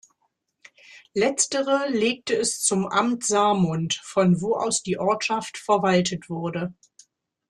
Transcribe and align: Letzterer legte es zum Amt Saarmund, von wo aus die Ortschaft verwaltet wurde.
Letzterer 1.13 1.87
legte 1.91 2.35
es 2.35 2.59
zum 2.59 2.87
Amt 2.87 3.23
Saarmund, 3.23 4.01
von 4.03 4.41
wo 4.41 4.55
aus 4.55 4.81
die 4.81 4.97
Ortschaft 4.97 5.59
verwaltet 5.59 6.27
wurde. 6.27 6.73